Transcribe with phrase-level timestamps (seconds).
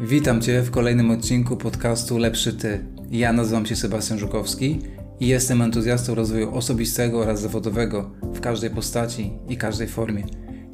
[0.00, 2.84] Witam Cię w kolejnym odcinku podcastu Lepszy Ty.
[3.10, 4.78] Ja nazywam się Sebastian Żukowski
[5.20, 10.24] i jestem entuzjastą rozwoju osobistego oraz zawodowego w każdej postaci i każdej formie.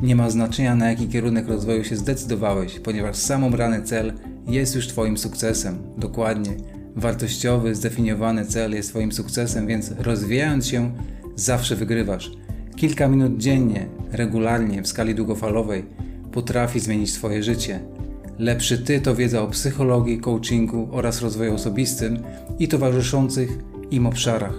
[0.02, 4.12] Nie ma znaczenia na jaki kierunek rozwoju się zdecydowałeś, ponieważ sam obrany cel
[4.46, 5.78] jest już Twoim sukcesem.
[5.96, 6.56] Dokładnie.
[6.96, 10.94] Wartościowy, zdefiniowany cel jest Twoim sukcesem, więc rozwijając się,
[11.36, 12.32] zawsze wygrywasz.
[12.76, 15.84] Kilka minut dziennie, regularnie, w skali długofalowej
[16.32, 17.97] potrafi zmienić Twoje życie.
[18.38, 22.22] Lepszy Ty to wiedza o psychologii, coachingu oraz rozwoju osobistym
[22.58, 23.58] i towarzyszących
[23.90, 24.54] im obszarach.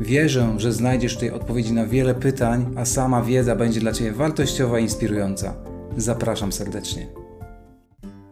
[0.00, 4.78] Wierzę, że znajdziesz tutaj odpowiedzi na wiele pytań, a sama wiedza będzie dla Ciebie wartościowa
[4.78, 5.54] i inspirująca.
[5.96, 7.06] Zapraszam serdecznie.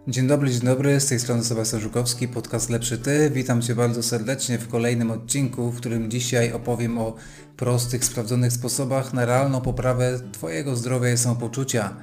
[0.09, 3.31] Dzień dobry, dzień dobry, z tej strony Sebastian Żukowski, podcast Lepszy Ty.
[3.35, 7.15] Witam Cię bardzo serdecznie w kolejnym odcinku, w którym dzisiaj opowiem o
[7.57, 11.97] prostych, sprawdzonych sposobach na realną poprawę Twojego zdrowia i samopoczucia.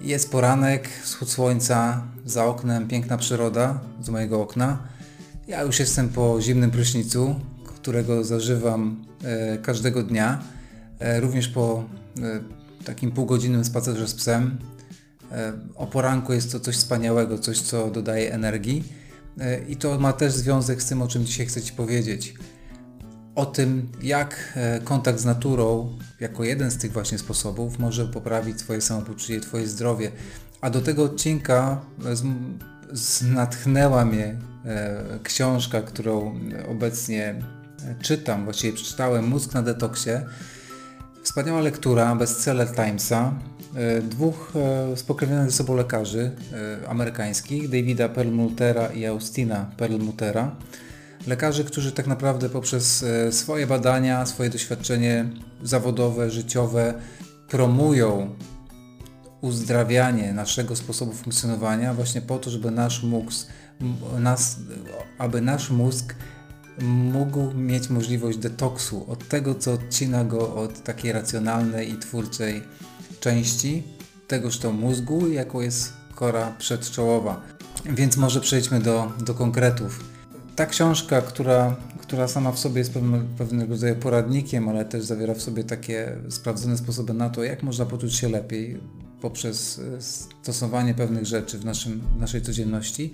[0.00, 4.78] Jest poranek, wschód słońca, za oknem piękna przyroda z mojego okna.
[5.48, 10.42] Ja już jestem po zimnym prysznicu, którego zażywam e, każdego dnia.
[10.98, 11.84] E, również po
[12.22, 14.58] e, takim półgodzinnym spacerze z psem.
[15.32, 18.84] E, o poranku jest to coś wspaniałego, coś co dodaje energii.
[19.40, 22.34] E, I to ma też związek z tym, o czym dzisiaj chcę Ci powiedzieć
[23.38, 28.58] o tym, jak e, kontakt z naturą, jako jeden z tych właśnie sposobów, może poprawić
[28.58, 30.10] Twoje samopoczucie, Twoje zdrowie.
[30.60, 31.80] A do tego odcinka
[33.22, 40.10] natchnęła mnie e, książka, którą obecnie e, czytam, właściwie przeczytałem Mózg na detoksie.
[41.22, 43.34] Wspaniała lektura, bestseller Timesa,
[44.02, 44.52] dwóch
[44.96, 46.30] spokrewnionych ze sobą lekarzy
[46.88, 50.56] amerykańskich, Davida Perlmuttera i Austina Perlmuttera
[51.26, 55.28] lekarzy, którzy tak naprawdę poprzez e, swoje badania, swoje doświadczenie
[55.62, 56.94] zawodowe, życiowe
[57.48, 58.34] promują
[59.40, 63.48] uzdrawianie naszego sposobu funkcjonowania właśnie po to, żeby nasz mózg,
[64.18, 64.56] nas,
[65.18, 66.14] aby nasz mózg
[66.82, 72.62] mógł mieć możliwość detoksu od tego, co odcina go od takiej racjonalnej i twórczej
[73.20, 73.82] części
[74.28, 77.40] tegoż to mózgu, jaką jest kora przedczołowa.
[77.84, 80.17] Więc może przejdźmy do, do konkretów
[80.58, 85.34] ta książka, która, która sama w sobie jest pewnego, pewnego rodzaju poradnikiem, ale też zawiera
[85.34, 88.80] w sobie takie sprawdzone sposoby na to, jak można poczuć się lepiej
[89.20, 93.12] poprzez e, stosowanie pewnych rzeczy w, naszym, w naszej codzienności.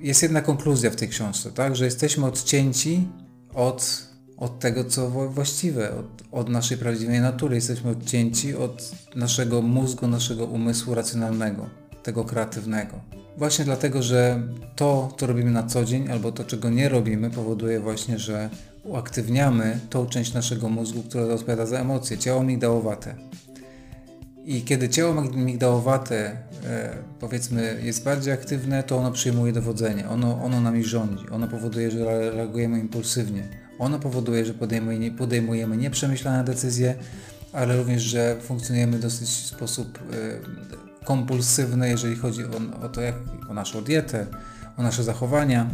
[0.00, 1.76] Jest jedna konkluzja w tej książce, tak?
[1.76, 3.08] że jesteśmy odcięci
[3.54, 7.54] od, od tego, co właściwe, od, od naszej prawdziwej natury.
[7.54, 11.66] Jesteśmy odcięci od naszego mózgu, naszego umysłu racjonalnego,
[12.02, 13.19] tego kreatywnego.
[13.36, 14.42] Właśnie dlatego, że
[14.76, 18.50] to, co robimy na co dzień, albo to, czego nie robimy, powoduje właśnie, że
[18.84, 23.14] uaktywniamy tą część naszego mózgu, która odpowiada za emocje, ciało migdałowate.
[24.44, 26.36] I kiedy ciało migdałowate,
[26.66, 31.90] e, powiedzmy, jest bardziej aktywne, to ono przyjmuje dowodzenie, ono, ono nami rządzi, ono powoduje,
[31.90, 33.48] że reagujemy impulsywnie,
[33.78, 36.94] ono powoduje, że podejmujemy, podejmujemy nieprzemyślane decyzje,
[37.52, 43.14] ale również, że funkcjonujemy w dosyć sposób e, kompulsywne, jeżeli chodzi o, o to, jak,
[43.48, 44.26] o naszą dietę,
[44.76, 45.70] o nasze zachowania.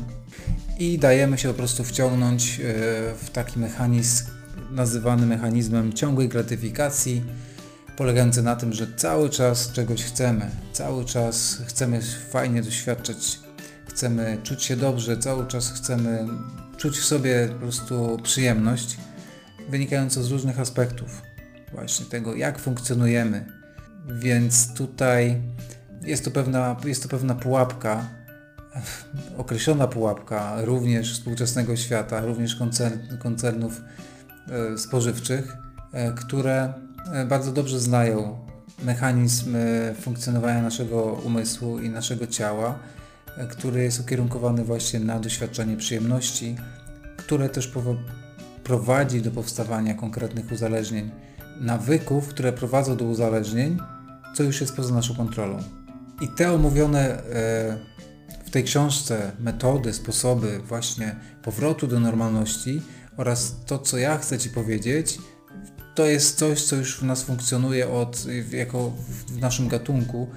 [0.78, 2.64] I dajemy się po prostu wciągnąć e,
[3.14, 4.26] w taki mechanizm
[4.70, 7.25] nazywany mechanizmem ciągłej gratyfikacji,
[7.97, 12.00] polegający na tym, że cały czas czegoś chcemy, cały czas chcemy
[12.31, 13.38] fajnie doświadczać,
[13.88, 16.26] chcemy czuć się dobrze, cały czas chcemy
[16.76, 18.97] czuć w sobie po prostu przyjemność
[19.69, 21.22] wynikającą z różnych aspektów.
[21.72, 23.55] Właśnie tego, jak funkcjonujemy,
[24.08, 25.42] więc tutaj
[26.02, 28.06] jest to pewna, jest to pewna pułapka,
[29.36, 33.80] określona pułapka również współczesnego świata, również koncern, koncernów
[34.48, 35.56] e, spożywczych,
[35.92, 36.74] e, które
[37.12, 38.46] e, bardzo dobrze znają
[38.84, 39.56] mechanizm
[40.00, 42.78] funkcjonowania naszego umysłu i naszego ciała,
[43.50, 46.56] który jest ukierunkowany właśnie na doświadczenie przyjemności,
[47.16, 47.72] które też
[48.64, 51.10] prowadzi do powstawania konkretnych uzależnień,
[51.60, 53.78] nawyków, które prowadzą do uzależnień,
[54.36, 55.62] co już jest poza naszą kontrolą.
[56.20, 57.78] I te omówione e,
[58.44, 62.83] w tej książce metody, sposoby właśnie powrotu do normalności
[63.16, 65.18] oraz to, co ja chcę Ci powiedzieć,
[65.94, 70.28] to jest coś, co już w nas funkcjonuje od, jako w naszym gatunku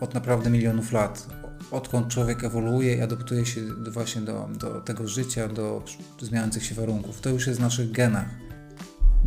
[0.00, 1.26] od naprawdę milionów lat.
[1.70, 3.60] Odkąd człowiek ewoluuje i adoptuje się
[3.90, 5.84] właśnie do, do tego życia, do
[6.20, 7.20] zmieniających się warunków.
[7.20, 8.47] To już jest w naszych genach.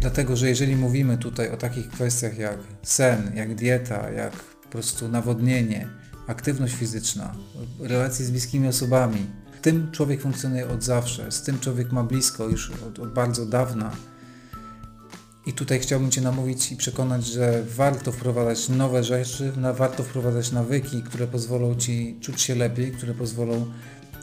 [0.01, 5.07] Dlatego, że jeżeli mówimy tutaj o takich kwestiach jak sen, jak dieta, jak po prostu
[5.07, 5.87] nawodnienie,
[6.27, 7.35] aktywność fizyczna,
[7.79, 9.25] relacje z bliskimi osobami,
[9.61, 13.91] tym człowiek funkcjonuje od zawsze, z tym człowiek ma blisko już od, od bardzo dawna.
[15.45, 21.03] I tutaj chciałbym Cię namówić i przekonać, że warto wprowadzać nowe rzeczy, warto wprowadzać nawyki,
[21.03, 23.71] które pozwolą Ci czuć się lepiej, które pozwolą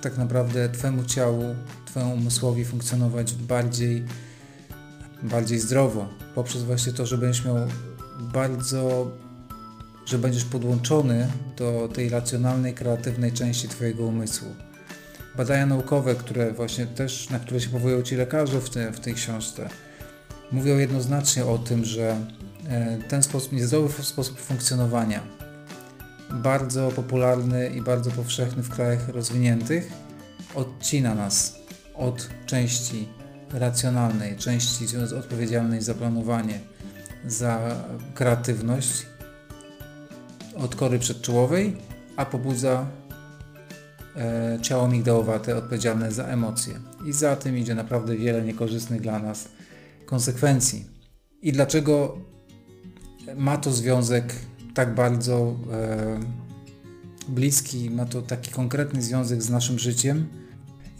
[0.03, 1.55] tak naprawdę Twojemu ciału,
[1.87, 4.05] Twojemu umysłowi funkcjonować bardziej,
[5.23, 7.57] bardziej zdrowo, poprzez właśnie to, że będziesz miał
[8.21, 9.11] bardzo,
[10.07, 14.49] że będziesz podłączony do tej racjonalnej, kreatywnej części Twojego umysłu.
[15.37, 19.15] Badania naukowe, które właśnie też, na które się powołują Ci lekarze w, te, w tej
[19.15, 19.69] książce,
[20.53, 22.17] mówią jednoznacznie o tym, że
[22.69, 25.23] e, ten sposób, niezdrowy sposób funkcjonowania,
[26.31, 29.93] bardzo popularny i bardzo powszechny w krajach rozwiniętych,
[30.55, 31.57] odcina nas
[31.95, 33.09] od części
[33.53, 34.87] racjonalnej, części
[35.19, 36.61] odpowiedzialnej za planowanie,
[37.27, 37.61] za
[38.15, 39.07] kreatywność,
[40.57, 41.77] od kory przedczołowej,
[42.17, 42.87] a pobudza
[44.17, 46.75] e, ciało migdałowate odpowiedzialne za emocje.
[47.07, 49.49] I za tym idzie naprawdę wiele niekorzystnych dla nas
[50.07, 50.87] konsekwencji.
[51.43, 52.19] I dlaczego
[53.37, 54.35] ma to związek
[54.75, 56.21] tak bardzo e,
[57.29, 60.27] bliski, ma to taki konkretny związek z naszym życiem?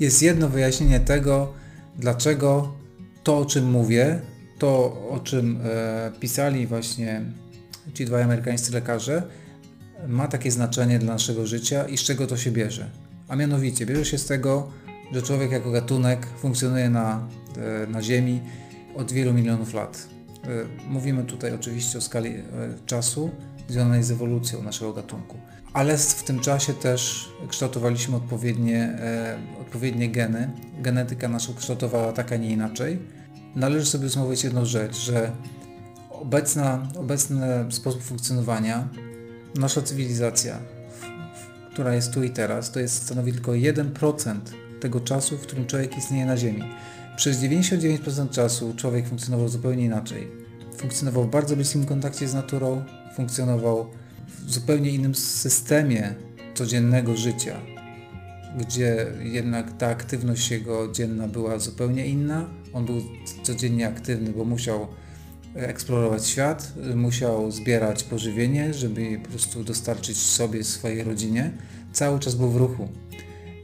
[0.01, 1.53] Jest jedno wyjaśnienie tego,
[1.99, 2.75] dlaczego
[3.23, 4.21] to, o czym mówię,
[4.59, 4.69] to,
[5.11, 7.23] o czym e, pisali właśnie
[7.95, 9.23] ci dwaj amerykańscy lekarze,
[10.09, 12.91] ma takie znaczenie dla naszego życia i z czego to się bierze.
[13.29, 14.71] A mianowicie, bierze się z tego,
[15.13, 18.41] że człowiek jako gatunek funkcjonuje na, e, na Ziemi
[18.97, 20.09] od wielu milionów lat.
[20.45, 20.49] E,
[20.89, 22.43] mówimy tutaj oczywiście o skali e,
[22.87, 23.31] czasu
[23.69, 25.37] związanej z ewolucją naszego gatunku.
[25.73, 30.51] Ale w tym czasie też kształtowaliśmy odpowiednie, e, odpowiednie geny.
[30.81, 32.99] Genetyka nasza kształtowała tak, a nie inaczej.
[33.55, 35.33] Należy sobie zmówić jedną rzecz, że
[36.11, 38.89] obecna, obecny sposób funkcjonowania,
[39.55, 40.59] nasza cywilizacja,
[41.73, 44.35] która jest tu i teraz, to jest stanowi tylko 1%
[44.81, 46.63] tego czasu, w którym człowiek istnieje na Ziemi.
[47.17, 50.48] Przez 99% czasu człowiek funkcjonował zupełnie inaczej.
[50.79, 52.85] Funkcjonował w bardzo bliskim kontakcie z naturą,
[53.15, 53.87] funkcjonował
[54.29, 56.15] w zupełnie innym systemie
[56.55, 57.61] codziennego życia,
[58.59, 62.51] gdzie jednak ta aktywność jego dzienna była zupełnie inna.
[62.73, 63.03] On był
[63.43, 64.87] codziennie aktywny, bo musiał
[65.55, 71.51] eksplorować świat, musiał zbierać pożywienie, żeby po prostu dostarczyć sobie, swojej rodzinie.
[71.93, 72.89] Cały czas był w ruchu.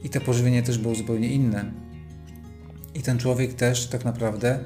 [0.03, 1.71] I to pożywienie też było zupełnie inne
[2.93, 4.59] i ten człowiek też tak naprawdę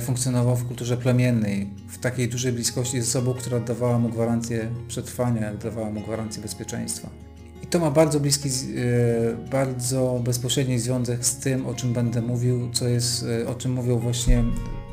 [0.00, 5.54] funkcjonował w kulturze plemiennej, w takiej dużej bliskości ze sobą, która dawała mu gwarancję przetrwania,
[5.54, 7.10] dawała mu gwarancję bezpieczeństwa.
[7.62, 8.52] I to ma bardzo bliski, e,
[9.50, 13.98] bardzo bezpośredni związek z tym, o czym będę mówił, co jest, e, o czym mówią
[13.98, 14.44] właśnie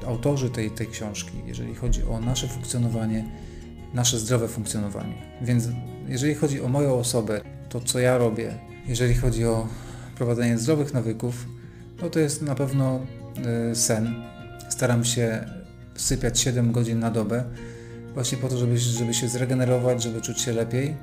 [0.07, 3.25] autorzy tej, tej książki, jeżeli chodzi o nasze funkcjonowanie,
[3.93, 5.13] nasze zdrowe funkcjonowanie.
[5.41, 5.67] Więc
[6.07, 8.53] jeżeli chodzi o moją osobę, to co ja robię,
[8.87, 9.67] jeżeli chodzi o
[10.17, 11.45] prowadzenie zdrowych nawyków,
[12.01, 12.99] no to jest na pewno
[13.73, 14.15] sen.
[14.69, 15.45] Staram się
[15.95, 17.43] sypiać 7 godzin na dobę,
[18.13, 20.95] właśnie po to, żeby, żeby się zregenerować, żeby czuć się lepiej,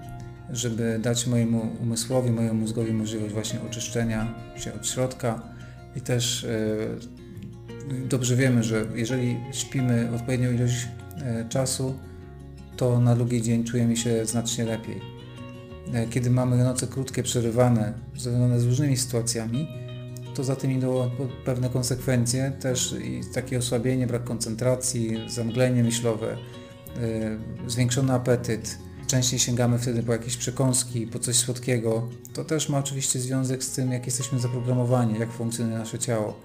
[0.51, 5.43] żeby dać mojemu umysłowi, mojemu mózgowi możliwość właśnie oczyszczenia się od środka
[5.97, 6.47] i też
[7.89, 11.95] yy, dobrze wiemy, że jeżeli śpimy odpowiednią ilość yy, czasu,
[12.77, 15.01] to na drugi dzień czujemy się znacznie lepiej.
[15.93, 19.69] Yy, kiedy mamy noce krótkie, przerywane, związane z różnymi sytuacjami,
[20.35, 21.11] to za tym idą
[21.45, 26.37] pewne konsekwencje, też i takie osłabienie, brak koncentracji, zamglenie myślowe,
[27.67, 28.79] yy, zwiększony apetyt.
[29.07, 32.09] Częściej sięgamy wtedy po jakieś przekąski, po coś słodkiego.
[32.33, 36.41] To też ma oczywiście związek z tym, jak jesteśmy zaprogramowani, jak funkcjonuje nasze ciało.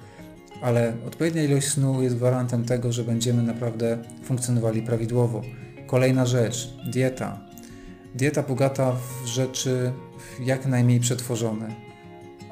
[0.61, 5.41] Ale odpowiednia ilość snu jest gwarantem tego, że będziemy naprawdę funkcjonowali prawidłowo.
[5.87, 7.39] Kolejna rzecz, dieta.
[8.15, 9.91] Dieta bogata w rzeczy
[10.39, 11.86] jak najmniej przetworzone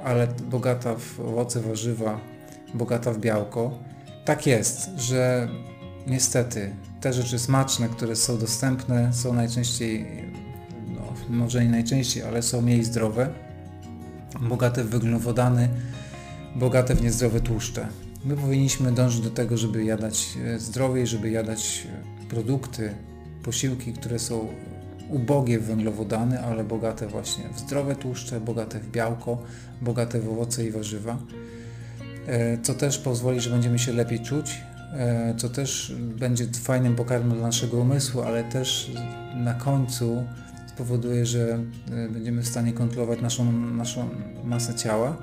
[0.05, 2.19] ale bogata w owoce, warzywa,
[2.73, 3.79] bogata w białko.
[4.25, 5.47] Tak jest, że
[6.07, 6.71] niestety
[7.01, 10.05] te rzeczy smaczne, które są dostępne, są najczęściej,
[10.87, 13.29] no, może nie najczęściej, ale są mniej zdrowe,
[14.41, 15.69] bogate w węglowodany,
[16.55, 17.87] bogate w niezdrowe tłuszcze.
[18.25, 21.87] My powinniśmy dążyć do tego, żeby jadać e, zdrowiej, żeby jadać
[22.23, 22.93] e, produkty,
[23.43, 24.47] posiłki, które są
[25.09, 29.37] ubogie w węglowodany, ale bogate właśnie w zdrowe tłuszcze, bogate w białko,
[29.81, 31.17] bogate w owoce i warzywa,
[32.27, 34.61] e, co też pozwoli, że będziemy się lepiej czuć,
[34.93, 38.91] e, co też będzie fajnym pokarmem dla naszego umysłu, ale też
[39.35, 40.23] na końcu
[40.67, 41.59] spowoduje, że
[41.91, 44.09] e, będziemy w stanie kontrolować naszą, naszą
[44.43, 45.17] masę ciała.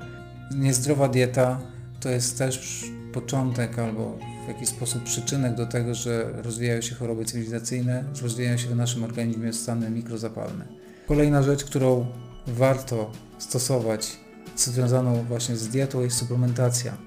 [0.55, 1.59] Niezdrowa dieta
[1.99, 7.25] to jest też początek albo w jakiś sposób przyczynek do tego, że rozwijają się choroby
[7.25, 10.65] cywilizacyjne, że rozwijają się w naszym organizmie stany mikrozapalne.
[11.07, 12.05] Kolejna rzecz, którą
[12.47, 14.17] warto stosować,
[14.55, 16.97] związaną właśnie z dietą, jest suplementacja.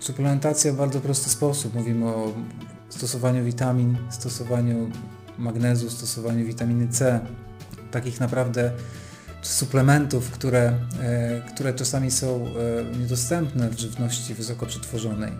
[0.00, 1.74] Suplementacja w bardzo prosty sposób.
[1.74, 2.32] Mówimy o
[2.88, 4.90] stosowaniu witamin, stosowaniu
[5.38, 7.20] magnezu, stosowaniu witaminy C,
[7.90, 8.72] takich naprawdę
[9.42, 15.32] suplementów, które, e, które czasami są e, niedostępne w żywności wysoko przetworzonej.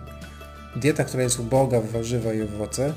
[0.75, 2.93] Dieta, która jest uboga w warzywa i owoce,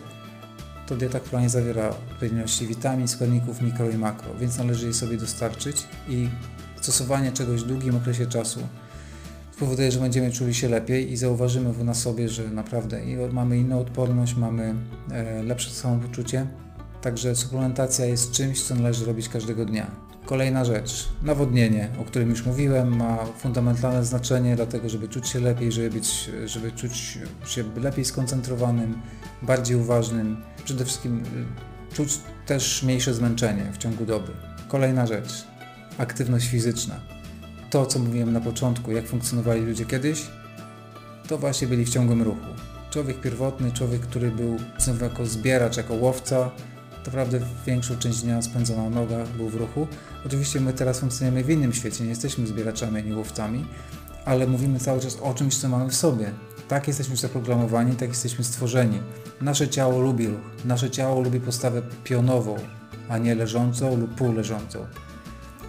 [0.87, 5.16] to dieta, która nie zawiera odpowiedniości witamin, składników mikro i makro, więc należy jej sobie
[5.16, 6.28] dostarczyć i
[6.81, 8.61] stosowanie czegoś w długim okresie czasu
[9.57, 13.00] spowoduje, że będziemy czuli się lepiej i zauważymy na sobie, że naprawdę
[13.33, 14.75] mamy inną odporność, mamy
[15.11, 16.47] e, lepsze samopoczucie.
[17.02, 20.03] Także suplementacja jest czymś, co należy robić każdego dnia.
[20.26, 25.73] Kolejna rzecz, nawodnienie, o którym już mówiłem, ma fundamentalne znaczenie, dlatego żeby czuć się lepiej,
[25.73, 29.02] żeby, być, żeby czuć się lepiej skoncentrowanym,
[29.43, 31.23] bardziej uważnym, przede wszystkim
[31.93, 34.33] y, czuć też mniejsze zmęczenie w ciągu doby.
[34.69, 35.45] Kolejna rzecz,
[35.99, 37.00] aktywność fizyczna.
[37.71, 40.26] To, co mówiłem na początku, jak funkcjonowali ludzie kiedyś,
[41.28, 42.47] to właśnie byli w ciągłym ruchu.
[42.90, 44.57] Człowiek pierwotny, człowiek, który był
[45.02, 46.50] jako zbieracz, jako łowca,
[47.06, 49.87] naprawdę większą część dnia spędzał na nogach, był w ruchu.
[50.26, 53.66] Oczywiście my teraz funkcjonujemy w innym świecie, nie jesteśmy zbieraczami ani łowcami,
[54.25, 56.30] ale mówimy cały czas o czymś, co mamy w sobie.
[56.68, 58.99] Tak jesteśmy zaprogramowani, tak jesteśmy stworzeni.
[59.40, 62.56] Nasze ciało lubi ruch, nasze ciało lubi postawę pionową,
[63.08, 64.87] a nie leżącą lub półleżącą.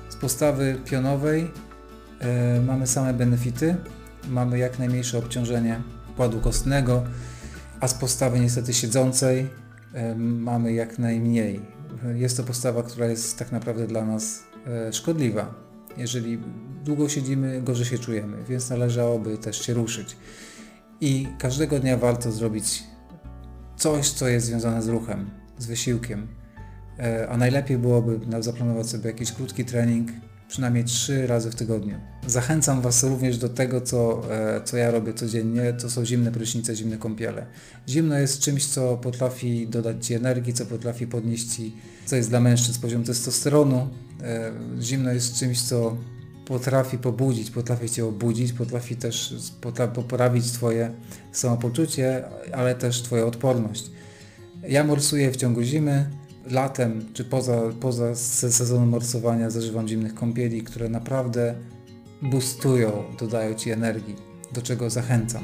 [0.10, 3.76] Z postawy pionowej yy, mamy same benefity,
[4.30, 7.04] mamy jak najmniejsze obciążenie układu kostnego,
[7.80, 9.50] a z postawy niestety siedzącej
[10.18, 11.62] mamy jak najmniej.
[12.16, 15.54] Jest to postawa, która jest tak naprawdę dla nas e, szkodliwa.
[15.98, 16.40] Jeżeli
[16.84, 20.18] długo siedzimy, gorzej się czujemy, więc należałoby też się ruszyć.
[21.02, 22.84] I każdego dnia warto zrobić
[23.78, 26.28] coś, co jest związane z ruchem, z wysiłkiem.
[27.00, 30.10] E, a najlepiej byłoby zaplanować sobie jakiś krótki trening,
[30.48, 31.96] przynajmniej trzy razy w tygodniu.
[32.28, 36.76] Zachęcam Was również do tego, co, e, co ja robię codziennie, to są zimne prysznice,
[36.76, 37.46] zimne kąpiele.
[37.90, 41.76] Zimno jest czymś, co potrafi dodać Ci energii, co potrafi podnieść Ci,
[42.06, 43.88] co jest dla mężczyzn poziom testosteronu.
[44.24, 45.98] E, zimno jest czymś, co
[46.46, 49.36] potrafi pobudzić, potrafi Cię obudzić, potrafi też
[49.94, 50.92] poprawić Twoje
[51.32, 52.24] samopoczucie,
[52.54, 53.92] ale też Twoją odporność.
[54.68, 56.10] Ja morsuję w ciągu zimy,
[56.46, 61.56] latem czy poza, poza sezonem morsowania zażywam zimnych kąpieli, które naprawdę
[62.22, 64.16] boostują, dodają Ci energii,
[64.54, 65.44] do czego zachęcam.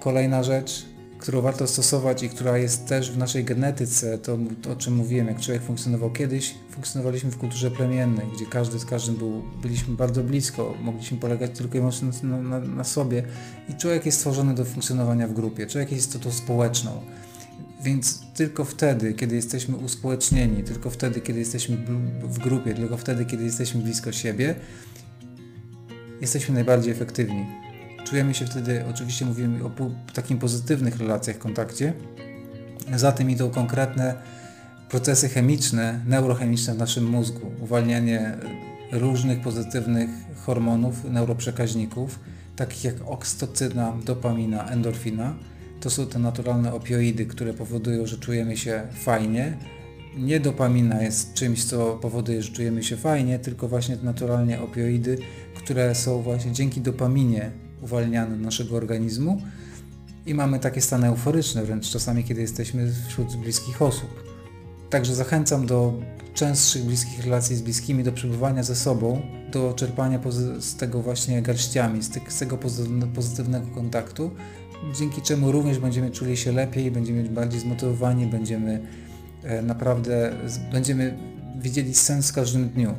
[0.00, 0.86] Kolejna rzecz,
[1.18, 4.38] którą warto stosować i która jest też w naszej genetyce, to,
[4.72, 9.16] o czym mówiłem, jak człowiek funkcjonował kiedyś, funkcjonowaliśmy w kulturze plemiennej, gdzie każdy z każdym
[9.16, 13.22] był, byliśmy bardzo blisko, mogliśmy polegać tylko i wyłącznie na, na, na sobie
[13.68, 16.90] i człowiek jest stworzony do funkcjonowania w grupie, człowiek jest istotą społeczną.
[17.82, 21.76] Więc tylko wtedy, kiedy jesteśmy uspołecznieni, tylko wtedy, kiedy jesteśmy
[22.22, 24.54] w grupie, tylko wtedy, kiedy jesteśmy blisko siebie,
[26.20, 27.46] jesteśmy najbardziej efektywni.
[28.04, 29.70] Czujemy się wtedy, oczywiście mówimy o
[30.14, 31.92] takim pozytywnych relacjach, kontakcie.
[32.96, 34.14] Za tym idą konkretne
[34.88, 37.50] procesy chemiczne, neurochemiczne w naszym mózgu.
[37.60, 38.36] Uwalnianie
[38.92, 40.10] różnych pozytywnych
[40.44, 42.18] hormonów, neuroprzekaźników,
[42.56, 45.34] takich jak oksytocyna, dopamina, endorfina
[45.80, 49.56] to są te naturalne opioidy, które powodują, że czujemy się fajnie.
[50.16, 55.18] Nie dopamina jest czymś, co powoduje, że czujemy się fajnie, tylko właśnie te naturalnie opioidy,
[55.54, 57.50] które są właśnie dzięki dopaminie
[57.82, 59.42] uwalniane naszego organizmu
[60.26, 64.24] i mamy takie stany euforyczne wręcz czasami, kiedy jesteśmy wśród bliskich osób.
[64.90, 65.94] Także zachęcam do
[66.34, 70.20] częstszych bliskich relacji z bliskimi, do przebywania ze sobą, do czerpania
[70.58, 72.58] z tego właśnie garściami, z tego
[73.14, 74.30] pozytywnego kontaktu,
[74.94, 78.80] dzięki czemu również będziemy czuli się lepiej, będziemy bardziej zmotywowani, będziemy
[79.42, 80.32] e, naprawdę,
[80.72, 81.18] będziemy
[81.60, 82.94] widzieli sens w każdym dniu.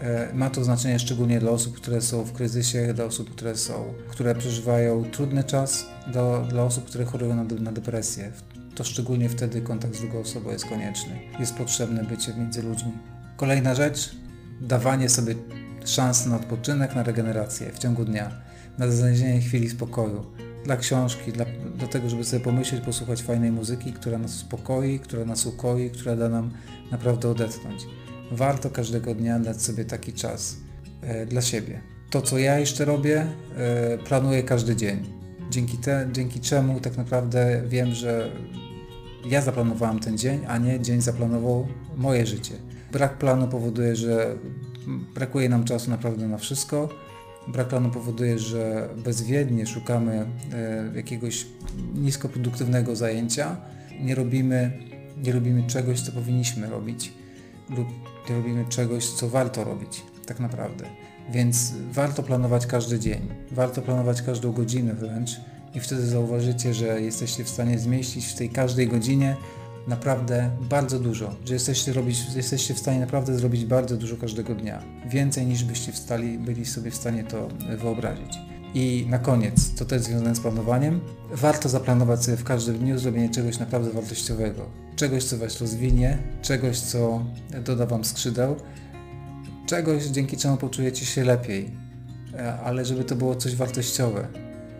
[0.00, 3.94] E, ma to znaczenie szczególnie dla osób, które są w kryzysie, dla osób, które są,
[4.08, 8.32] które przeżywają trudny czas, dla, dla osób, które chorują na, na depresję.
[8.74, 11.18] To szczególnie wtedy kontakt z drugą osobą jest konieczny.
[11.40, 12.92] Jest potrzebne bycie między ludźmi.
[13.36, 14.16] Kolejna rzecz,
[14.60, 15.34] dawanie sobie
[15.84, 18.30] szans na odpoczynek, na regenerację w ciągu dnia,
[18.78, 20.26] na znalezienie chwili spokoju
[20.64, 21.44] dla książki, dla,
[21.78, 26.16] do tego, żeby sobie pomyśleć, posłuchać fajnej muzyki, która nas uspokoi, która nas ukoi, która
[26.16, 26.50] da nam
[26.90, 27.86] naprawdę odetchnąć.
[28.30, 30.56] Warto każdego dnia dać sobie taki czas
[31.00, 31.80] e, dla siebie.
[32.10, 33.26] To, co ja jeszcze robię,
[33.56, 35.22] e, planuję każdy dzień.
[35.50, 38.30] Dzięki, te, dzięki czemu tak naprawdę wiem, że
[39.26, 42.54] ja zaplanowałem ten dzień, a nie dzień zaplanował moje życie.
[42.92, 44.36] Brak planu powoduje, że
[45.14, 46.88] brakuje nam czasu naprawdę na wszystko
[47.48, 51.46] Brak planu powoduje, że bezwiednie szukamy e, jakiegoś
[51.94, 53.56] niskoproduktywnego zajęcia,
[54.00, 54.72] nie robimy,
[55.24, 57.12] nie robimy czegoś, co powinniśmy robić
[57.70, 57.88] lub
[58.30, 60.84] nie robimy czegoś, co warto robić tak naprawdę.
[61.32, 65.30] Więc warto planować każdy dzień, warto planować każdą godzinę wręcz
[65.74, 69.36] i wtedy zauważycie, że jesteście w stanie zmieścić w tej każdej godzinie
[69.88, 74.82] naprawdę bardzo dużo, że jesteście, robić, jesteście w stanie naprawdę zrobić bardzo dużo każdego dnia.
[75.08, 77.48] Więcej niż byście wstali, byli sobie w stanie to
[77.78, 78.38] wyobrazić.
[78.74, 81.00] I na koniec, to też związane z planowaniem,
[81.32, 84.66] warto zaplanować sobie w każdym dniu zrobienie czegoś naprawdę wartościowego.
[84.96, 87.24] Czegoś, co Was rozwinie, czegoś, co
[87.64, 88.56] doda Wam skrzydeł,
[89.66, 91.70] czegoś, dzięki czemu poczujecie się lepiej,
[92.34, 94.28] e, ale żeby to było coś wartościowe.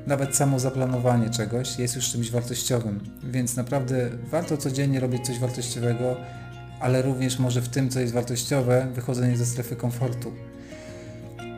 [0.06, 6.16] Nawet samo zaplanowanie czegoś jest już czymś wartościowym, więc naprawdę warto codziennie robić coś wartościowego,
[6.80, 10.32] ale również może w tym, co jest wartościowe, wychodzenie ze strefy komfortu.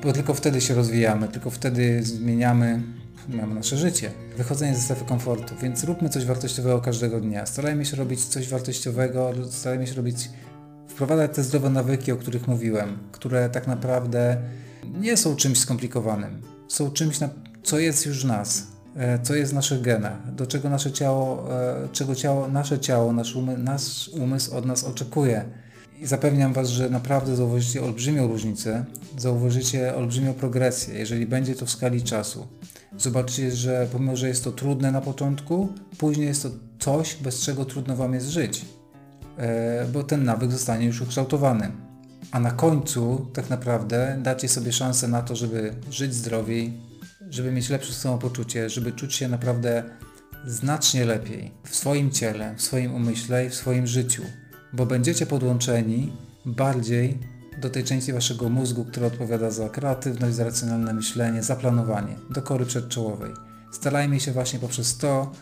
[0.02, 2.82] Bo tylko wtedy się rozwijamy, tylko wtedy zmieniamy
[3.28, 4.10] mamy nasze życie.
[4.36, 7.46] Wychodzenie ze strefy komfortu, więc róbmy coś wartościowego każdego dnia.
[7.46, 10.30] Starajmy się robić coś wartościowego, starajmy się robić,
[10.88, 14.36] wprowadzać te zdrowe nawyki, o których mówiłem, które tak naprawdę
[15.00, 16.42] nie są czymś skomplikowanym.
[16.68, 17.18] Są czymś,
[17.64, 18.66] co jest już nas,
[18.96, 23.12] e, co jest w naszych genach, do czego nasze ciało, e, czego ciało, nasze ciało,
[23.12, 25.44] nasz, nasz umysł od nas oczekuje.
[26.00, 28.84] I zapewniam Was, że naprawdę zauważycie olbrzymią różnicę,
[29.18, 32.46] zauważycie olbrzymią progresję, jeżeli będzie to w skali czasu.
[32.98, 35.68] Zobaczycie, że pomimo, że jest to trudne na początku,
[35.98, 38.64] później jest to coś, bez czego trudno Wam jest żyć,
[39.38, 41.70] e, bo ten nawyk zostanie już ukształtowany.
[42.30, 46.72] A na końcu tak naprawdę dacie sobie szansę na to, żeby żyć zdrowiej,
[47.34, 49.84] żeby mieć lepsze samopoczucie, żeby czuć się naprawdę
[50.46, 54.22] znacznie lepiej w swoim ciele, w swoim umyśle i w swoim życiu,
[54.72, 56.12] bo będziecie podłączeni
[56.44, 57.18] bardziej
[57.60, 62.42] do tej części waszego mózgu, która odpowiada za kreatywność, za racjonalne myślenie, za planowanie, do
[62.42, 63.30] kory przedczołowej.
[63.72, 65.32] Starajmy się właśnie poprzez to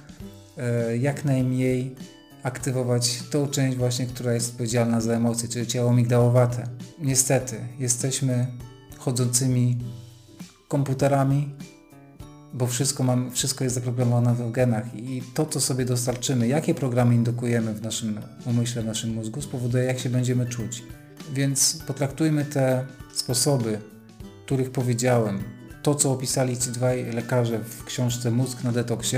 [0.59, 1.97] e, jak najmniej
[2.43, 6.69] aktywować tą część właśnie, która jest odpowiedzialna za emocje, czyli ciało migdałowate.
[6.99, 8.47] Niestety, jesteśmy
[8.99, 9.79] chodzącymi
[10.69, 11.55] komputerami,
[12.55, 17.15] bo wszystko, mam, wszystko jest zaprogramowane w genach i to, co sobie dostarczymy, jakie programy
[17.15, 20.83] indukujemy w naszym umyśle, w naszym mózgu, spowoduje, jak się będziemy czuć.
[21.33, 23.79] Więc potraktujmy te sposoby,
[24.47, 25.43] których powiedziałem,
[25.83, 29.17] to, co opisali ci dwaj lekarze w książce Mózg na detoksie,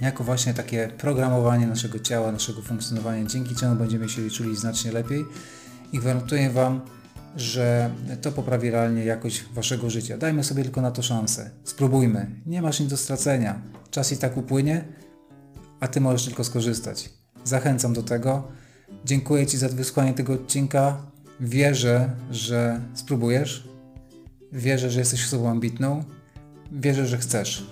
[0.00, 5.24] jako właśnie takie programowanie naszego ciała, naszego funkcjonowania, dzięki czemu będziemy się czuli znacznie lepiej
[5.92, 6.80] i gwarantuję Wam,
[7.40, 7.90] że
[8.22, 10.18] to poprawi realnie jakość Waszego życia.
[10.18, 11.50] Dajmy sobie tylko na to szansę.
[11.64, 12.30] Spróbujmy.
[12.46, 13.62] Nie masz nic do stracenia.
[13.90, 14.84] Czas i tak upłynie,
[15.80, 17.10] a Ty możesz tylko skorzystać.
[17.44, 18.48] Zachęcam do tego.
[19.04, 21.02] Dziękuję Ci za wysłanie tego odcinka.
[21.40, 23.68] Wierzę, że spróbujesz.
[24.52, 26.04] Wierzę, że jesteś osobą ambitną.
[26.72, 27.66] Wierzę, że chcesz.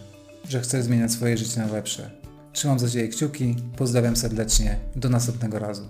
[0.48, 2.10] Że chcesz zmieniać swoje życie na lepsze.
[2.52, 3.56] Trzymam za Ciebie kciuki.
[3.76, 4.76] Pozdrawiam serdecznie.
[4.96, 5.88] Do następnego razu.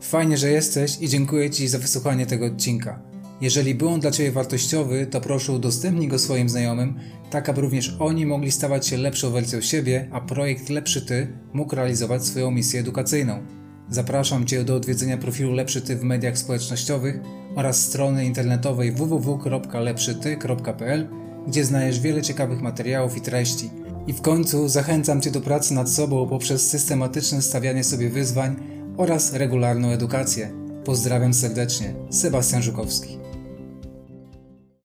[0.00, 3.02] Fajnie, że jesteś i dziękuję Ci za wysłuchanie tego odcinka.
[3.40, 6.94] Jeżeli był on dla Ciebie wartościowy, to proszę udostępnij go swoim znajomym,
[7.30, 11.74] tak aby również oni mogli stawać się lepszą wersją siebie, a projekt Lepszy Ty mógł
[11.74, 13.42] realizować swoją misję edukacyjną.
[13.88, 17.20] Zapraszam Cię do odwiedzenia profilu Lepszy Ty w mediach społecznościowych
[17.56, 21.08] oraz strony internetowej www.lepszyty.pl,
[21.48, 23.70] gdzie znajdziesz wiele ciekawych materiałów i treści.
[24.06, 28.56] I w końcu zachęcam Cię do pracy nad sobą poprzez systematyczne stawianie sobie wyzwań
[29.00, 30.50] oraz regularną edukację.
[30.84, 33.19] Pozdrawiam serdecznie, Sebastian Żukowski.